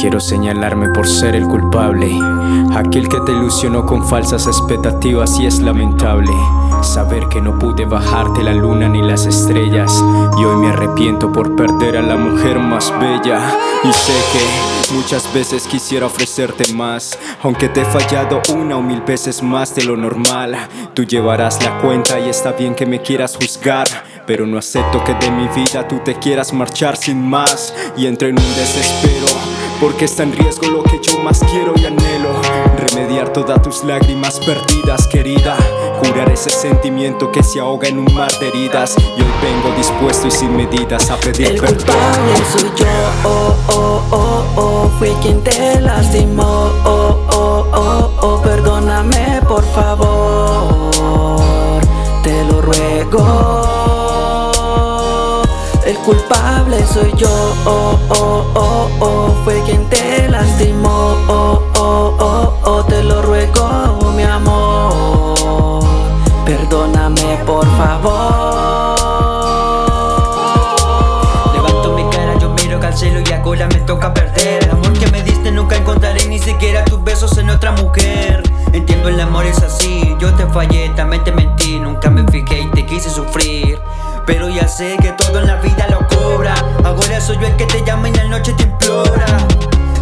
[0.00, 2.10] quiero señalarme por ser el culpable.
[2.74, 6.32] Aquel que te ilusionó con falsas expectativas y es lamentable.
[6.82, 10.02] Saber que no pude bajarte la luna ni las estrellas.
[10.38, 13.40] Y hoy me arrepiento por perder a la mujer más bella.
[13.84, 17.18] Y sé que muchas veces quisiera ofrecerte más.
[17.42, 20.56] Aunque te he fallado una o mil veces más de lo normal.
[20.94, 23.86] Tú llevarás la cuenta y está bien que me quieras juzgar.
[24.30, 27.74] Pero no acepto que de mi vida tú te quieras marchar sin más.
[27.96, 29.26] Y entro en un desespero.
[29.80, 32.28] Porque está en riesgo lo que yo más quiero y anhelo.
[32.76, 35.56] Remediar todas tus lágrimas perdidas, querida.
[35.98, 38.94] Curar ese sentimiento que se ahoga en un mar de heridas.
[38.98, 41.78] Y hoy vengo dispuesto y sin medidas a pedir El perdón.
[41.78, 44.90] culpable soy yo, oh, oh, oh, oh.
[45.00, 50.09] Fui quien te lastimó, oh, oh, oh, oh Perdóname por favor,
[56.04, 57.28] culpable soy yo,
[57.66, 64.12] oh, oh, oh, oh Fue quien te lastimó, oh, oh, oh, oh Te lo ruego,
[64.16, 65.84] mi amor.
[66.44, 68.96] Perdóname, por favor.
[71.54, 74.64] Levanto mi cara, yo miro al cielo y ahora me toca perder.
[74.64, 78.42] El amor que me diste nunca encontraré ni siquiera tus besos en otra mujer.
[78.72, 82.66] Entiendo el amor es así, yo te fallé, también te mentí Nunca me fijé y
[82.68, 83.80] te quise sufrir
[84.70, 86.54] sé que todo en la vida lo cobra.
[86.84, 89.26] Ahora soy yo el que te llama y en la noche te implora.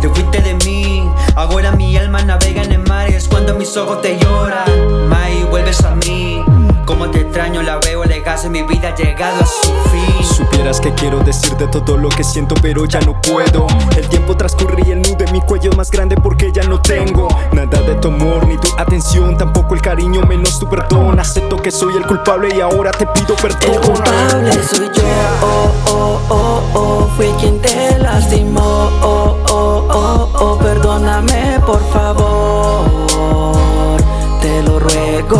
[0.00, 4.00] Te fuiste de mí, ahora mi alma navega en el mar Es cuando mis ojos
[4.00, 5.08] te lloran.
[5.08, 6.44] Mai, vuelves a mí
[6.86, 10.24] Como te extraño, la veo alejarse, mi vida ha llegado a su fin.
[10.24, 13.66] Supieras que quiero decirte todo lo que siento pero ya no puedo.
[13.96, 16.80] El tiempo transcurre y el nudo en mi cuello es más grande porque ya no
[16.80, 20.17] tengo Nada de tu amor ni tu atención, tampoco el cariño
[21.70, 23.60] soy el culpable y ahora te pido perdón.
[23.74, 25.02] El culpable soy yo,
[25.42, 32.86] oh, oh, oh, oh Fui quien te lastimó, oh, oh, oh, oh Perdóname por favor,
[34.40, 35.38] te lo ruego.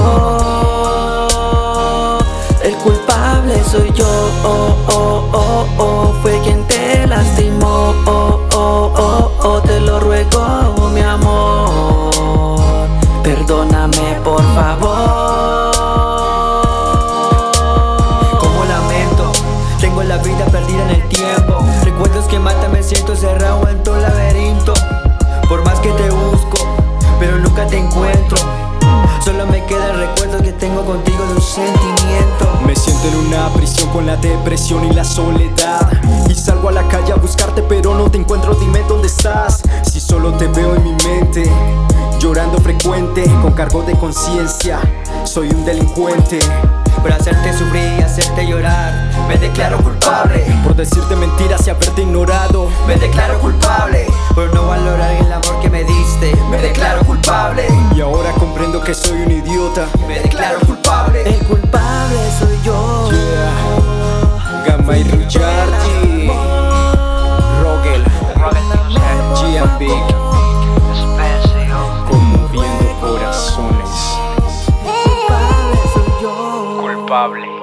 [2.62, 4.06] El culpable soy yo,
[4.44, 6.57] oh, oh, oh, oh Fue quien
[23.88, 24.74] todo laberinto
[25.48, 26.58] Por más que te busco,
[27.18, 28.36] pero nunca te encuentro.
[29.24, 32.44] Solo me queda el recuerdo que tengo contigo de un sentimiento.
[32.66, 35.90] Me siento en una prisión con la depresión y la soledad
[36.28, 36.97] Y salgo a la calle
[37.88, 39.62] pero no te encuentro, dime dónde estás.
[39.90, 41.50] Si solo te veo en mi mente
[42.18, 44.78] Llorando frecuente, con cargo de conciencia
[45.24, 46.38] Soy un delincuente.
[47.00, 48.92] Por hacerte sufrir y hacerte llorar
[49.26, 50.44] Me declaro culpable.
[50.64, 54.06] Por decirte mentiras y haberte ignorado Me declaro culpable.
[54.34, 57.66] Por no valorar el amor que me diste Me declaro culpable.
[57.96, 61.22] Y ahora comprendo que soy un idiota Me declaro culpable.
[61.22, 62.57] El culpable soy
[69.78, 69.90] Big
[72.10, 74.18] Conmoviendo corazones.
[74.84, 76.78] El culpable soy yo.
[76.80, 77.57] Culpable